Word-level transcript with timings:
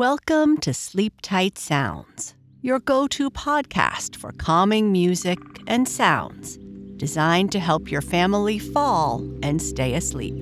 Welcome 0.00 0.56
to 0.60 0.72
Sleep 0.72 1.12
Tight 1.20 1.58
Sounds, 1.58 2.34
your 2.62 2.78
go 2.78 3.06
to 3.08 3.30
podcast 3.30 4.16
for 4.16 4.32
calming 4.32 4.90
music 4.90 5.38
and 5.66 5.86
sounds 5.86 6.56
designed 6.96 7.52
to 7.52 7.60
help 7.60 7.90
your 7.90 8.00
family 8.00 8.58
fall 8.58 9.18
and 9.42 9.60
stay 9.60 9.92
asleep. 9.92 10.32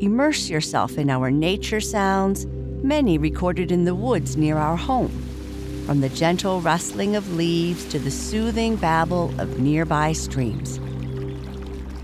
Immerse 0.00 0.50
yourself 0.50 0.98
in 0.98 1.08
our 1.08 1.30
nature 1.30 1.80
sounds, 1.80 2.44
many 2.84 3.16
recorded 3.16 3.72
in 3.72 3.86
the 3.86 3.94
woods 3.94 4.36
near 4.36 4.58
our 4.58 4.76
home, 4.76 5.08
from 5.86 6.02
the 6.02 6.10
gentle 6.10 6.60
rustling 6.60 7.16
of 7.16 7.36
leaves 7.36 7.86
to 7.86 7.98
the 7.98 8.10
soothing 8.10 8.76
babble 8.76 9.30
of 9.40 9.60
nearby 9.60 10.12
streams. 10.12 10.76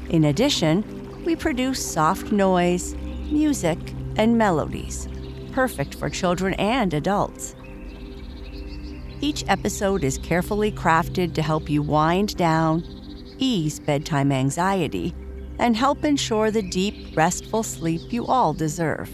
In 0.08 0.24
addition, 0.24 0.82
we 1.26 1.36
produce 1.36 1.84
soft 1.84 2.32
noise, 2.32 2.94
music, 3.30 3.78
and 4.16 4.38
melodies, 4.38 5.08
perfect 5.57 5.94
for 5.94 6.11
children 6.11 6.53
and 6.58 6.93
adults. 6.93 7.57
Each 9.22 9.43
episode 9.49 10.04
is 10.04 10.18
carefully 10.18 10.71
crafted 10.71 11.32
to 11.32 11.40
help 11.40 11.71
you 11.71 11.80
wind 11.80 12.36
down, 12.36 12.85
ease 13.39 13.80
bedtime 13.80 14.32
anxiety, 14.32 15.14
and 15.58 15.75
help 15.75 16.04
ensure 16.04 16.50
the 16.50 16.61
deep, 16.61 17.16
restful 17.16 17.63
sleep 17.63 18.13
you 18.13 18.27
all 18.27 18.53
deserve. 18.53 19.08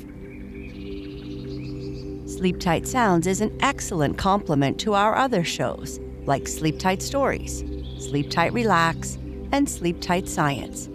Sleep 2.27 2.59
Tight 2.59 2.88
Sounds 2.88 3.29
is 3.29 3.41
an 3.41 3.57
excellent 3.61 4.19
complement 4.19 4.80
to 4.80 4.95
our 4.95 5.15
other 5.15 5.45
shows, 5.45 6.01
like 6.24 6.49
Sleep 6.49 6.77
Tight 6.77 7.02
Stories, 7.02 7.63
Sleep 8.01 8.29
Tight 8.30 8.52
Relax, 8.52 9.16
and 9.52 9.71
Sleep 9.71 10.01
Tight 10.01 10.27
Science, 10.27 10.88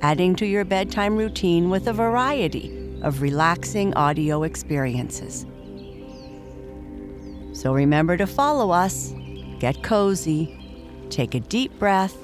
adding 0.00 0.34
to 0.36 0.46
your 0.46 0.64
bedtime 0.64 1.18
routine 1.18 1.68
with 1.68 1.88
a 1.88 1.92
variety 1.92 2.78
of 3.02 3.22
relaxing 3.22 3.92
audio 3.94 4.42
experiences. 4.42 5.46
So 7.52 7.74
remember 7.74 8.16
to 8.16 8.26
follow 8.26 8.70
us, 8.70 9.14
get 9.58 9.82
cozy, 9.82 10.58
take 11.10 11.34
a 11.34 11.40
deep 11.40 11.78
breath, 11.78 12.16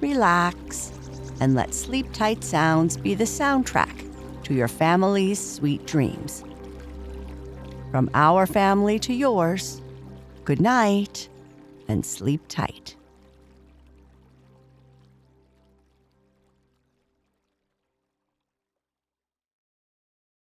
relax, 0.00 0.92
and 1.40 1.54
let 1.54 1.74
Sleep 1.74 2.06
Tight 2.12 2.44
Sounds 2.44 2.96
be 2.96 3.14
the 3.14 3.24
soundtrack 3.24 4.08
to 4.44 4.54
your 4.54 4.68
family's 4.68 5.40
sweet 5.40 5.86
dreams. 5.86 6.44
From 7.90 8.10
our 8.14 8.46
family 8.46 8.98
to 9.00 9.12
yours, 9.12 9.80
good 10.44 10.60
night 10.60 11.28
and 11.88 12.04
sleep 12.04 12.42
tight. 12.48 12.96